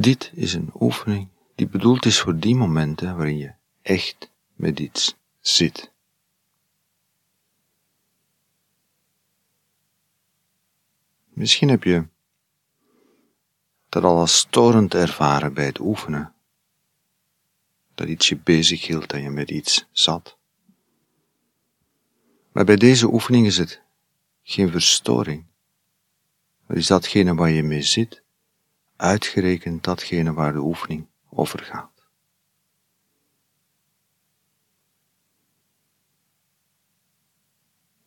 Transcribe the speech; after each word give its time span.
Dit 0.00 0.30
is 0.34 0.54
een 0.54 0.70
oefening 0.80 1.28
die 1.54 1.68
bedoeld 1.68 2.06
is 2.06 2.20
voor 2.20 2.38
die 2.38 2.54
momenten 2.54 3.16
waarin 3.16 3.38
je 3.38 3.52
echt 3.82 4.30
met 4.54 4.78
iets 4.78 5.16
zit. 5.40 5.92
Misschien 11.28 11.68
heb 11.68 11.82
je 11.84 12.06
dat 13.88 14.04
al 14.04 14.18
als 14.18 14.38
storend 14.38 14.94
ervaren 14.94 15.54
bij 15.54 15.64
het 15.66 15.80
oefenen, 15.80 16.34
dat 17.94 18.08
iets 18.08 18.28
je 18.28 18.36
bezig 18.36 18.86
hield, 18.86 19.08
dat 19.08 19.20
je 19.20 19.30
met 19.30 19.50
iets 19.50 19.86
zat. 19.92 20.38
Maar 22.52 22.64
bij 22.64 22.76
deze 22.76 23.12
oefening 23.12 23.46
is 23.46 23.58
het 23.58 23.82
geen 24.42 24.70
verstoring. 24.70 25.46
Het 26.66 26.76
is 26.76 26.86
datgene 26.86 27.34
waar 27.34 27.50
je 27.50 27.62
mee 27.62 27.82
zit, 27.82 28.22
uitgerekend 29.00 29.84
datgene 29.84 30.32
waar 30.32 30.52
de 30.52 30.58
oefening 30.58 31.06
over 31.28 31.58
gaat. 31.58 31.90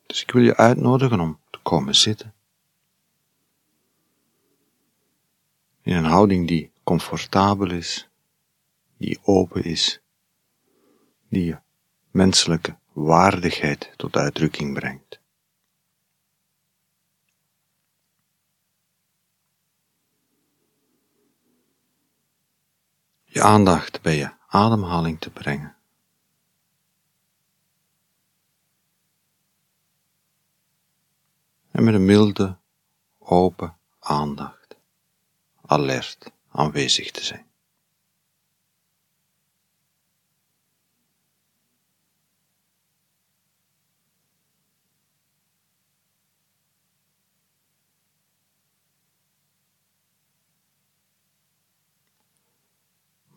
Dus 0.05 0.21
ik 0.21 0.31
wil 0.31 0.41
je 0.41 0.57
uitnodigen 0.57 1.20
om 1.20 1.39
te 1.49 1.59
komen 1.63 1.95
zitten. 1.95 2.34
In 5.81 5.95
een 5.95 6.05
houding 6.05 6.48
die 6.48 6.71
comfortabel 6.84 7.71
is, 7.71 8.09
die 8.98 9.20
open 9.23 9.63
is, 9.63 10.01
die 11.29 11.45
je 11.45 11.59
menselijke 12.12 12.77
waardigheid 12.91 13.93
tot 13.95 14.15
uitdrukking 14.15 14.73
brengt. 14.73 15.21
Aandacht 23.43 24.02
bij 24.02 24.15
je 24.15 24.31
ademhaling 24.47 25.20
te 25.20 25.29
brengen. 25.29 25.76
En 31.71 31.84
met 31.84 31.93
een 31.93 32.05
milde, 32.05 32.57
open 33.20 33.77
aandacht, 33.99 34.76
alert 35.65 36.31
aanwezig 36.51 37.12
te 37.12 37.23
zijn. 37.23 37.45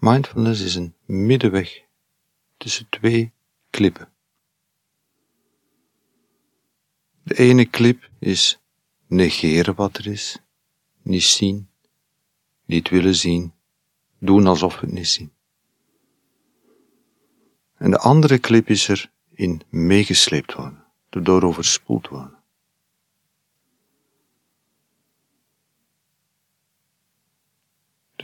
Mindfulness 0.09 0.61
is 0.61 0.75
een 0.75 0.95
middenweg 1.05 1.83
tussen 2.57 2.89
twee 2.89 3.33
klippen. 3.71 4.09
De 7.23 7.35
ene 7.35 7.65
klip 7.65 8.11
is 8.19 8.61
negeren 9.07 9.75
wat 9.75 9.97
er 9.97 10.07
is, 10.07 10.39
niet 11.03 11.23
zien, 11.23 11.69
niet 12.65 12.89
willen 12.89 13.15
zien, 13.15 13.53
doen 14.19 14.47
alsof 14.47 14.75
we 14.81 14.87
het 14.87 14.95
niet 14.95 15.09
zien. 15.09 15.33
En 17.77 17.91
de 17.91 17.99
andere 17.99 18.39
klip 18.39 18.69
is 18.69 18.89
er 18.89 19.11
in 19.34 19.62
meegesleept 19.69 20.55
worden, 20.55 20.84
erdoor 21.11 21.43
overspoeld 21.43 22.09
worden. 22.09 22.36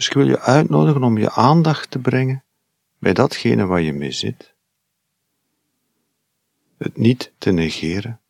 Dus 0.02 0.10
ik 0.10 0.16
wil 0.16 0.28
je 0.28 0.40
uitnodigen 0.40 1.02
om 1.02 1.18
je 1.18 1.30
aandacht 1.30 1.90
te 1.90 1.98
brengen 1.98 2.44
bij 2.98 3.12
datgene 3.12 3.66
waar 3.66 3.80
je 3.80 3.92
mee 3.92 4.12
zit. 4.12 4.54
Het 6.78 6.96
niet 6.96 7.32
te 7.38 7.50
negeren. 7.50 8.20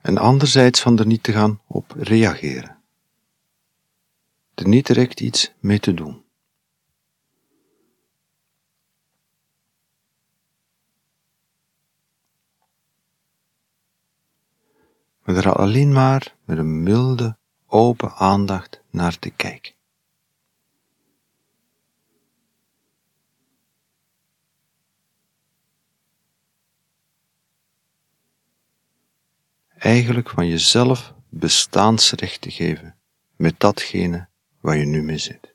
En 0.00 0.18
anderzijds 0.18 0.80
van 0.80 0.98
er 0.98 1.06
niet 1.06 1.22
te 1.22 1.32
gaan 1.32 1.60
op 1.66 1.94
reageren. 1.96 2.82
Er 4.54 4.68
niet 4.68 4.86
direct 4.86 5.20
iets 5.20 5.52
mee 5.58 5.80
te 5.80 5.94
doen. 5.94 6.24
Maar 15.26 15.36
er 15.36 15.52
alleen 15.52 15.92
maar 15.92 16.34
met 16.44 16.58
een 16.58 16.82
milde, 16.82 17.36
open 17.66 18.12
aandacht 18.12 18.82
naar 18.90 19.18
te 19.18 19.30
kijken. 19.30 19.74
Eigenlijk 29.68 30.30
van 30.30 30.46
jezelf 30.46 31.14
bestaansrecht 31.28 32.40
te 32.40 32.50
geven 32.50 32.96
met 33.36 33.60
datgene 33.60 34.28
waar 34.60 34.76
je 34.76 34.86
nu 34.86 35.02
mee 35.02 35.18
zit. 35.18 35.54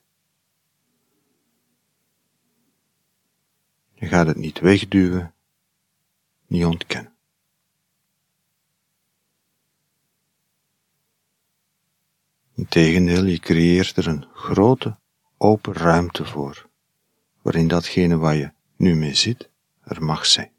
Je 3.94 4.08
gaat 4.08 4.28
het 4.28 4.38
niet 4.38 4.60
wegduwen, 4.60 5.34
niet 6.48 6.66
ontkennen. 6.66 7.16
Integendeel, 12.62 13.24
je 13.24 13.40
creëert 13.40 13.98
er 13.98 14.08
een 14.08 14.26
grote, 14.34 14.98
open 15.38 15.74
ruimte 15.74 16.26
voor, 16.26 16.70
waarin 17.42 17.68
datgene 17.68 18.18
waar 18.18 18.36
je 18.36 18.52
nu 18.76 18.96
mee 18.96 19.14
zit, 19.14 19.50
er 19.84 20.04
mag 20.04 20.26
zijn. 20.26 20.52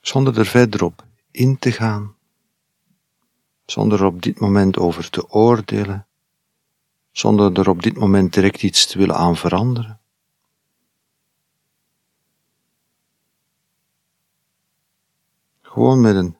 Zonder 0.00 0.38
er 0.38 0.46
verder 0.46 0.84
op 0.84 1.04
in 1.30 1.58
te 1.58 1.72
gaan, 1.72 2.15
zonder 3.66 4.00
er 4.00 4.06
op 4.06 4.22
dit 4.22 4.40
moment 4.40 4.78
over 4.78 5.10
te 5.10 5.30
oordelen, 5.30 6.06
zonder 7.10 7.58
er 7.58 7.68
op 7.68 7.82
dit 7.82 7.96
moment 7.96 8.32
direct 8.32 8.62
iets 8.62 8.86
te 8.86 8.98
willen 8.98 9.16
aan 9.16 9.36
veranderen. 9.36 10.00
Gewoon 15.62 16.00
met 16.00 16.16
een 16.16 16.36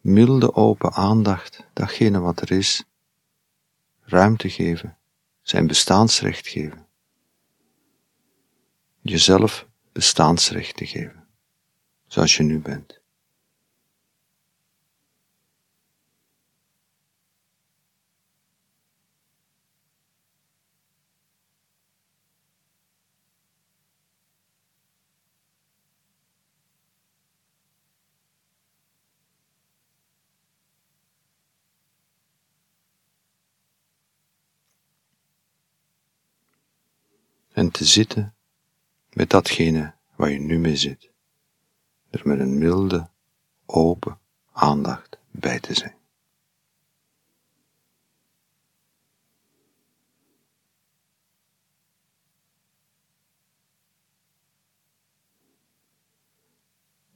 milde 0.00 0.54
open 0.54 0.92
aandacht 0.92 1.66
datgene 1.72 2.18
wat 2.18 2.40
er 2.40 2.50
is, 2.50 2.84
ruimte 4.00 4.50
geven, 4.50 4.96
zijn 5.42 5.66
bestaansrecht 5.66 6.48
geven. 6.48 6.86
Jezelf 9.00 9.66
bestaansrecht 9.92 10.76
te 10.76 10.86
geven, 10.86 11.26
zoals 12.06 12.36
je 12.36 12.42
nu 12.42 12.58
bent. 12.58 12.97
En 37.58 37.70
te 37.70 37.84
zitten 37.84 38.34
met 39.12 39.30
datgene 39.30 39.94
waar 40.16 40.30
je 40.30 40.40
nu 40.40 40.58
mee 40.58 40.76
zit, 40.76 41.10
er 42.10 42.20
met 42.24 42.40
een 42.40 42.58
milde, 42.58 43.08
open 43.66 44.18
aandacht 44.52 45.18
bij 45.30 45.60
te 45.60 45.74
zijn. 45.74 45.96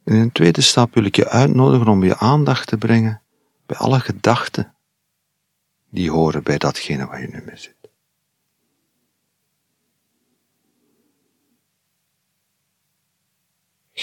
In 0.04 0.14
een 0.14 0.32
tweede 0.32 0.60
stap 0.60 0.94
wil 0.94 1.04
ik 1.04 1.16
je 1.16 1.28
uitnodigen 1.28 1.88
om 1.88 2.04
je 2.04 2.16
aandacht 2.16 2.66
te 2.66 2.78
brengen 2.78 3.22
bij 3.66 3.76
alle 3.76 4.00
gedachten 4.00 4.74
die 5.88 6.10
horen 6.10 6.42
bij 6.42 6.58
datgene 6.58 7.06
waar 7.06 7.20
je 7.20 7.28
nu 7.28 7.42
mee 7.42 7.56
zit. 7.56 7.81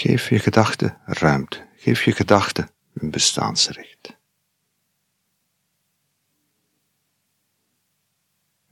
Geef 0.00 0.28
je 0.28 0.38
gedachten 0.38 0.98
ruimte. 1.04 1.66
Geef 1.76 2.04
je 2.04 2.12
gedachten 2.12 2.70
hun 2.92 3.10
bestaansrecht. 3.10 4.16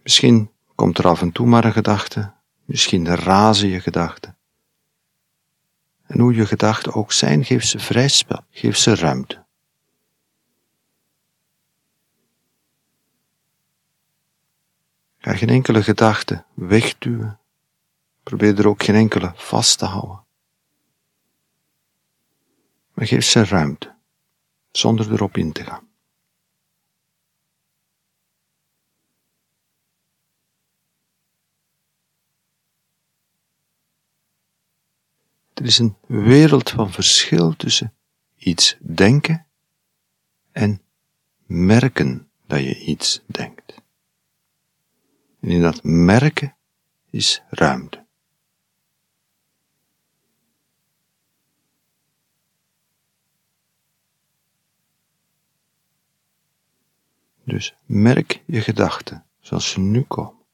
Misschien 0.02 0.50
komt 0.74 0.98
er 0.98 1.08
af 1.08 1.20
en 1.20 1.32
toe 1.32 1.46
maar 1.46 1.64
een 1.64 1.72
gedachte, 1.72 2.32
misschien 2.64 3.16
razen 3.16 3.68
je 3.68 3.80
gedachten. 3.80 4.36
En 6.06 6.20
hoe 6.20 6.34
je 6.34 6.46
gedachten 6.46 6.94
ook 6.94 7.12
zijn, 7.12 7.44
geef 7.44 7.64
ze 7.64 7.78
vrij 7.78 8.08
spel, 8.08 8.44
geef 8.50 8.76
ze 8.76 8.94
ruimte. 8.94 9.44
Ga 15.18 15.34
geen 15.34 15.48
enkele 15.48 15.82
gedachte 15.82 16.44
wegduwen. 16.54 17.40
Probeer 18.22 18.58
er 18.58 18.68
ook 18.68 18.82
geen 18.82 18.94
enkele 18.94 19.32
vast 19.34 19.78
te 19.78 19.84
houden. 19.84 20.26
Maar 22.98 23.06
geef 23.06 23.24
ze 23.24 23.44
ruimte, 23.44 23.96
zonder 24.70 25.12
erop 25.12 25.36
in 25.36 25.52
te 25.52 25.64
gaan. 25.64 25.88
Er 35.54 35.64
is 35.64 35.78
een 35.78 35.96
wereld 36.06 36.70
van 36.70 36.92
verschil 36.92 37.56
tussen 37.56 37.94
iets 38.36 38.76
denken 38.80 39.46
en 40.52 40.82
merken 41.46 42.30
dat 42.46 42.60
je 42.60 42.84
iets 42.84 43.22
denkt. 43.26 43.74
En 45.40 45.48
in 45.48 45.62
dat 45.62 45.82
merken 45.82 46.56
is 47.10 47.42
ruimte. 47.48 48.07
Dus 57.48 57.74
merk 57.86 58.42
je 58.46 58.60
gedachten 58.60 59.24
zoals 59.40 59.70
ze 59.70 59.80
nu 59.80 60.02
komen. 60.02 60.44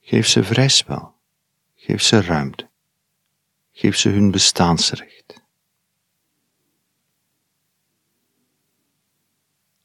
Geef 0.00 0.26
ze 0.26 0.44
vrij 0.44 0.68
spel. 0.68 1.14
Geef 1.74 2.02
ze 2.02 2.20
ruimte. 2.20 2.68
Geef 3.72 3.96
ze 3.96 4.08
hun 4.08 4.30
bestaansrecht. 4.30 5.42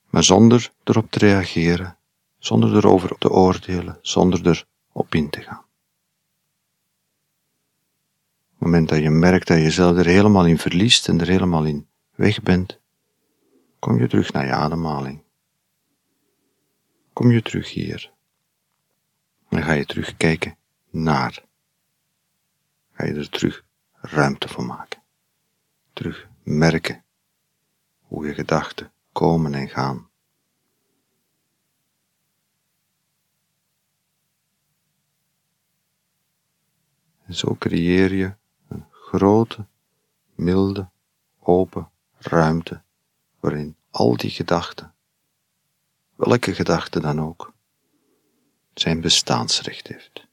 Maar 0.09 0.24
zonder 0.24 0.71
erop 0.83 1.12
te 1.12 1.19
reageren, 1.19 1.97
zonder 2.38 2.75
erover 2.75 3.18
te 3.18 3.30
oordelen, 3.30 4.00
zonder 4.01 4.65
erop 4.94 5.15
in 5.15 5.30
te 5.30 5.42
gaan. 5.42 5.69
Het 8.59 8.67
moment 8.67 8.89
dat 8.89 9.00
je 9.00 9.09
merkt 9.09 9.47
dat 9.47 9.57
je 9.57 9.63
jezelf 9.63 9.97
er 9.97 10.06
helemaal 10.06 10.45
in 10.45 10.57
verliest 10.57 11.07
en 11.07 11.19
er 11.19 11.27
helemaal 11.27 11.65
in 11.65 11.88
weg 12.15 12.41
bent, 12.41 12.79
kom 13.79 14.00
je 14.00 14.07
terug 14.07 14.33
naar 14.33 14.45
je 14.45 14.51
ademhaling. 14.51 15.23
Kom 17.13 17.31
je 17.31 17.41
terug 17.41 17.71
hier. 17.73 18.11
Dan 19.50 19.63
ga 19.63 19.71
je 19.71 19.85
terugkijken 19.85 20.57
naar. 20.89 21.45
Ga 22.91 23.06
je 23.06 23.13
er 23.13 23.29
terug 23.29 23.65
ruimte 23.94 24.47
voor 24.47 24.65
maken. 24.65 25.01
Terug 25.94 26.27
merken 26.44 27.03
hoe 28.01 28.27
je 28.27 28.33
gedachten 28.33 28.91
komen 29.11 29.53
en 29.53 29.69
gaan. 29.69 30.09
En 37.25 37.33
zo 37.33 37.56
creëer 37.56 38.13
je 38.13 38.38
grote, 39.11 39.65
milde, 40.35 40.89
open 41.39 41.89
ruimte 42.17 42.81
waarin 43.39 43.75
al 43.91 44.17
die 44.17 44.29
gedachten, 44.29 44.94
welke 46.15 46.53
gedachte 46.53 47.00
dan 47.00 47.21
ook, 47.21 47.53
zijn 48.73 49.01
bestaansrecht 49.01 49.88
heeft. 49.88 50.27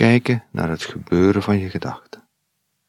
Kijken 0.00 0.44
naar 0.50 0.68
het 0.68 0.84
gebeuren 0.84 1.42
van 1.42 1.58
je 1.58 1.70
gedachten, 1.70 2.28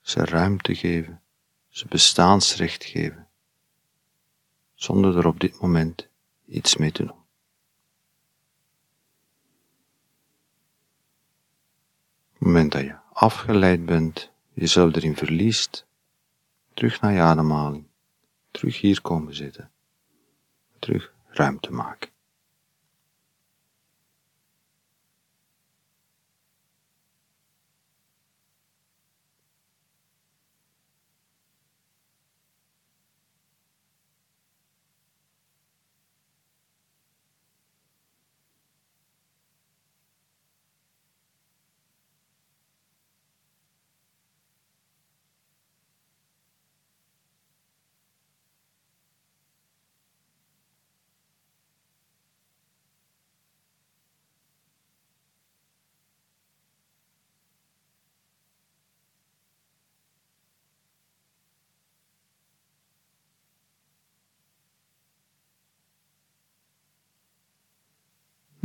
ze 0.02 0.26
ruimte 0.26 0.76
geven, 0.76 1.22
ze 1.70 1.88
bestaansrecht 1.88 2.84
geven, 2.84 3.28
zonder 4.74 5.18
er 5.18 5.28
op 5.28 5.40
dit 5.40 5.62
moment 5.62 6.08
iets 6.46 6.76
mee 6.76 6.92
te 6.92 7.06
doen. 7.06 7.24
Het 12.32 12.40
moment 12.40 12.72
dat 12.72 12.82
je 12.82 12.96
afgeleid 13.14 13.86
bent, 13.86 14.32
jezelf 14.54 14.96
erin 14.96 15.16
verliest, 15.16 15.88
terug 16.74 17.02
naar 17.02 17.14
je 17.14 17.20
ademhaling, 17.20 17.86
terug 18.52 18.82
hier 18.82 19.02
komen 19.02 19.36
zitten, 19.36 19.72
terug 20.80 21.14
ruimte 21.28 21.72
maken. 21.72 22.10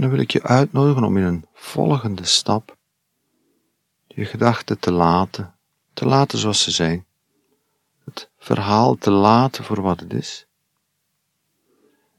Dan 0.07 0.15
wil 0.15 0.25
ik 0.25 0.33
je 0.33 0.43
uitnodigen 0.43 1.05
om 1.05 1.17
in 1.17 1.23
een 1.23 1.45
volgende 1.53 2.25
stap 2.25 2.77
je 4.07 4.25
gedachten 4.25 4.79
te 4.79 4.93
laten, 4.93 5.55
te 5.93 6.07
laten 6.07 6.39
zoals 6.39 6.63
ze 6.63 6.71
zijn, 6.71 7.07
het 8.05 8.31
verhaal 8.39 8.97
te 8.97 9.11
laten 9.11 9.65
voor 9.65 9.83
wat 9.83 10.01
het 10.01 10.13
is, 10.13 10.47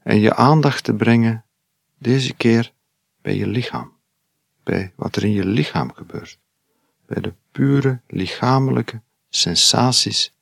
en 0.02 0.18
je 0.18 0.34
aandacht 0.34 0.84
te 0.84 0.94
brengen, 0.94 1.44
deze 1.98 2.34
keer 2.34 2.72
bij 3.22 3.36
je 3.36 3.46
lichaam, 3.46 3.92
bij 4.62 4.92
wat 4.96 5.16
er 5.16 5.24
in 5.24 5.32
je 5.32 5.44
lichaam 5.44 5.92
gebeurt, 5.92 6.38
bij 7.06 7.20
de 7.20 7.34
pure 7.52 8.00
lichamelijke 8.06 9.00
sensaties 9.28 10.34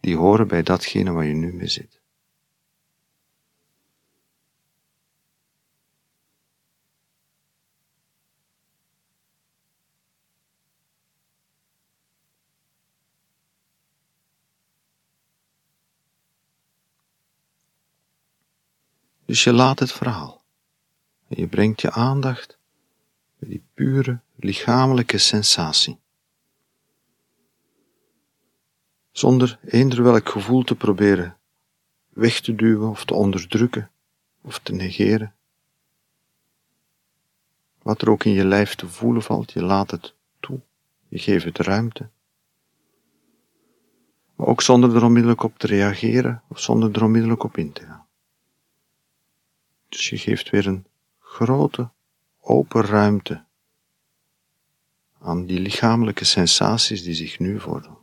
die 0.00 0.16
horen 0.16 0.48
bij 0.48 0.62
datgene 0.62 1.12
waar 1.12 1.24
je 1.24 1.34
nu 1.34 1.52
mee 1.52 1.68
zit. 1.68 2.00
Dus 19.34 19.44
je 19.44 19.52
laat 19.52 19.78
het 19.78 19.92
verhaal. 19.92 20.42
En 21.28 21.40
je 21.40 21.46
brengt 21.46 21.80
je 21.80 21.90
aandacht 21.90 22.58
die 23.38 23.62
pure 23.74 24.20
lichamelijke 24.36 25.18
sensatie. 25.18 25.98
Zonder 29.10 29.58
eender 29.64 30.02
welk 30.02 30.28
gevoel 30.28 30.62
te 30.62 30.74
proberen 30.74 31.36
weg 32.08 32.40
te 32.40 32.54
duwen 32.54 32.88
of 32.88 33.04
te 33.04 33.14
onderdrukken 33.14 33.90
of 34.40 34.58
te 34.58 34.72
negeren. 34.72 35.34
Wat 37.82 38.02
er 38.02 38.10
ook 38.10 38.24
in 38.24 38.32
je 38.32 38.44
lijf 38.44 38.74
te 38.74 38.88
voelen 38.88 39.22
valt, 39.22 39.52
je 39.52 39.62
laat 39.62 39.90
het 39.90 40.14
toe, 40.40 40.60
je 41.08 41.18
geeft 41.18 41.44
het 41.44 41.58
ruimte. 41.58 42.08
Maar 44.34 44.46
ook 44.46 44.62
zonder 44.62 44.96
er 44.96 45.04
onmiddellijk 45.04 45.42
op 45.42 45.58
te 45.58 45.66
reageren 45.66 46.42
of 46.48 46.60
zonder 46.60 46.94
er 46.94 47.04
onmiddellijk 47.04 47.42
op 47.42 47.56
in 47.56 47.72
te 47.72 47.84
gaan. 47.84 48.03
Dus 49.94 50.08
je 50.08 50.18
geeft 50.18 50.50
weer 50.50 50.66
een 50.66 50.86
grote, 51.18 51.90
open 52.40 52.82
ruimte 52.82 53.44
aan 55.18 55.46
die 55.46 55.60
lichamelijke 55.60 56.24
sensaties 56.24 57.02
die 57.02 57.14
zich 57.14 57.38
nu 57.38 57.60
voordoen. 57.60 57.98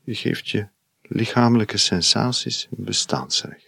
Je 0.00 0.14
geeft 0.14 0.48
je 0.48 0.68
lichamelijke 1.02 1.76
sensaties 1.76 2.66
bestaansrecht. 2.70 3.67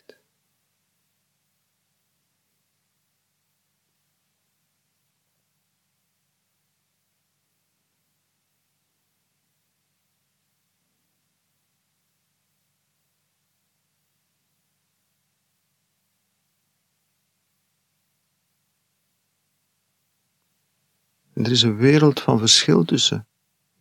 En 21.41 21.47
er 21.47 21.53
is 21.53 21.63
een 21.63 21.77
wereld 21.77 22.21
van 22.21 22.39
verschil 22.39 22.85
tussen 22.85 23.27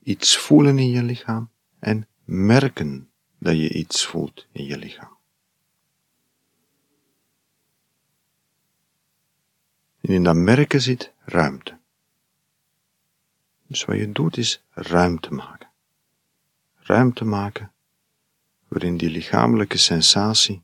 iets 0.04 0.38
voelen 0.38 0.80
in 0.80 0.90
je 0.90 1.04
lichaam 1.04 1.50
en 1.80 2.08
merken 2.24 3.10
dat 3.38 3.56
je 3.56 3.74
iets 3.74 4.06
voelt 4.06 4.48
in 4.52 4.66
je 4.66 4.78
lichaam. 4.78 5.18
En 10.02 10.14
in 10.14 10.24
dat 10.24 10.36
merken 10.36 10.82
zit 10.82 11.14
ruimte. 11.26 11.78
Dus 13.68 13.86
wat 13.86 13.98
je 13.98 14.12
doet 14.12 14.38
is 14.38 14.64
ruimte 14.70 15.34
maken. 15.34 15.70
Ruimte 16.76 17.26
maken 17.26 17.72
waarin 18.68 18.98
die 18.98 19.10
lichamelijke 19.10 19.78
sensatie, 19.78 20.64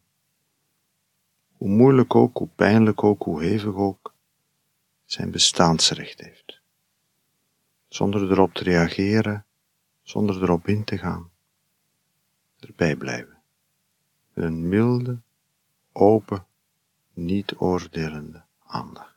hoe 1.57 1.69
moeilijk 1.69 2.15
ook, 2.15 2.37
hoe 2.37 2.49
pijnlijk 2.55 3.03
ook, 3.03 3.23
hoe 3.23 3.43
hevig 3.43 3.73
ook, 3.73 4.13
zijn 5.05 5.31
bestaansrecht 5.31 6.21
heeft. 6.21 6.44
Zonder 7.95 8.31
erop 8.31 8.53
te 8.53 8.63
reageren, 8.63 9.45
zonder 10.01 10.41
erop 10.41 10.67
in 10.67 10.83
te 10.83 10.97
gaan 10.97 11.29
erbij 12.59 12.95
blijven. 12.95 13.37
Een 14.33 14.67
milde, 14.67 15.19
open, 15.91 16.45
niet 17.13 17.55
oordelende 17.57 18.43
aandacht. 18.65 19.15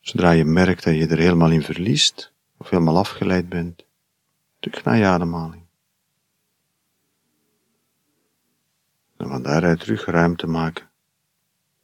Zodra 0.00 0.30
je 0.30 0.44
merkt 0.44 0.84
dat 0.84 0.94
je 0.94 1.06
er 1.06 1.18
helemaal 1.18 1.50
in 1.50 1.62
verliest, 1.62 2.32
of 2.56 2.70
helemaal 2.70 2.98
afgeleid 2.98 3.48
bent, 3.48 3.84
terug 4.58 4.84
naar 4.84 4.96
je 4.96 5.04
ademhaling. 5.04 5.65
En 9.26 9.32
van 9.32 9.42
daaruit 9.42 9.80
terug 9.80 10.04
ruimte 10.04 10.46
maken 10.46 10.90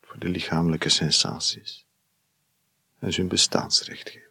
voor 0.01 0.19
de 0.19 0.29
lichamelijke 0.29 0.89
sensaties 0.89 1.87
en 2.99 3.13
ze 3.13 3.21
hun 3.21 3.29
bestaansrecht 3.29 4.11
geven. 4.11 4.31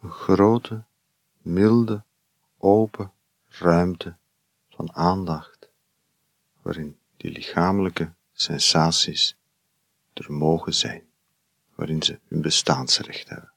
Een 0.00 0.10
grote, 0.10 0.84
milde, 1.38 2.04
open 2.58 3.12
ruimte 3.48 4.16
van 4.68 4.92
aandacht, 4.92 5.70
waarin 6.62 6.99
die 7.20 7.30
lichamelijke 7.30 8.12
sensaties 8.32 9.36
er 10.12 10.32
mogen 10.32 10.74
zijn, 10.74 11.08
waarin 11.74 12.02
ze 12.02 12.18
hun 12.24 12.40
bestaansrecht 12.40 13.28
hebben. 13.28 13.52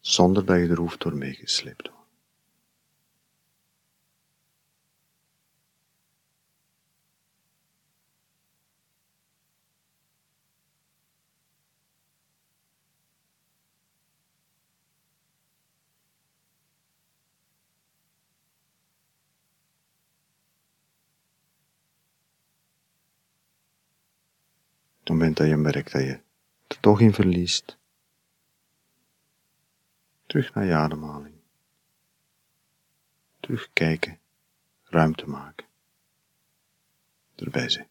Zonder 0.00 0.44
dat 0.44 0.56
je 0.56 0.68
er 0.68 0.78
hoeft 0.78 1.00
door 1.00 1.14
meegesleept 1.14 1.90
moment 25.10 25.36
dat 25.36 25.46
je 25.48 25.56
merkt 25.56 25.92
dat 25.92 26.02
je 26.02 26.20
er 26.66 26.80
toch 26.80 27.00
in 27.00 27.12
verliest, 27.12 27.78
terug 30.26 30.54
naar 30.54 30.64
je 30.64 30.74
ademhaling. 30.74 31.34
Terugkijken, 33.40 34.18
ruimte 34.84 35.26
maken. 35.26 35.66
Erbij 37.36 37.68
zijn. 37.68 37.89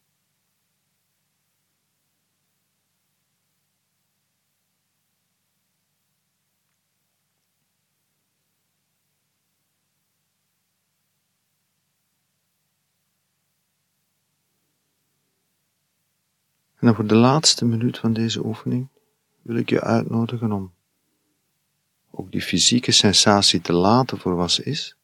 En 16.80 16.86
dan 16.86 16.94
voor 16.94 17.06
de 17.06 17.14
laatste 17.14 17.64
minuut 17.64 17.98
van 17.98 18.12
deze 18.12 18.44
oefening 18.44 18.88
wil 19.42 19.56
ik 19.56 19.70
je 19.70 19.80
uitnodigen 19.80 20.52
om 20.52 20.72
ook 22.10 22.30
die 22.30 22.42
fysieke 22.42 22.92
sensatie 22.92 23.60
te 23.60 23.72
laten 23.72 24.18
voor 24.18 24.34
wat 24.34 24.50
ze 24.50 24.62
is 24.62 24.96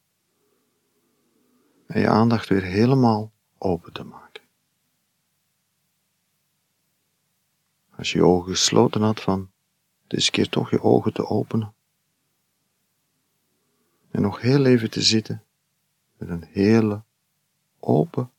en 1.87 1.99
je 1.99 2.07
aandacht 2.07 2.47
weer 2.47 2.63
helemaal 2.63 3.31
open 3.57 3.93
te 3.93 4.03
maken. 4.03 4.43
Als 7.95 8.11
je 8.11 8.17
je 8.17 8.25
ogen 8.25 8.51
gesloten 8.51 9.01
had 9.01 9.21
van 9.21 9.51
deze 10.07 10.31
keer 10.31 10.49
toch 10.49 10.69
je 10.69 10.81
ogen 10.81 11.13
te 11.13 11.25
openen 11.25 11.73
en 14.11 14.21
nog 14.21 14.41
heel 14.41 14.65
even 14.65 14.89
te 14.89 15.01
zitten 15.01 15.43
met 16.17 16.29
een 16.29 16.43
hele 16.43 17.03
open 17.79 18.31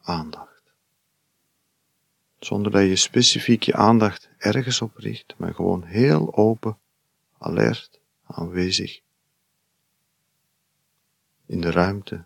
aandacht 0.00 0.47
zonder 2.38 2.72
dat 2.72 2.82
je 2.82 2.96
specifiek 2.96 3.62
je 3.62 3.74
aandacht 3.74 4.28
ergens 4.38 4.80
op 4.80 4.96
richt, 4.96 5.34
maar 5.36 5.54
gewoon 5.54 5.82
heel 5.82 6.34
open, 6.34 6.78
alert, 7.38 8.00
aanwezig 8.26 9.00
in 11.46 11.60
de 11.60 11.70
ruimte, 11.70 12.24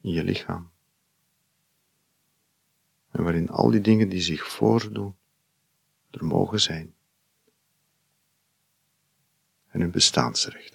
in 0.00 0.10
je 0.10 0.24
lichaam. 0.24 0.70
En 3.10 3.22
waarin 3.22 3.48
al 3.48 3.70
die 3.70 3.80
dingen 3.80 4.08
die 4.08 4.20
zich 4.20 4.48
voordoen, 4.48 5.16
er 6.10 6.24
mogen 6.24 6.60
zijn. 6.60 6.94
En 9.68 9.80
hun 9.80 9.90
bestaansrecht. 9.90 10.71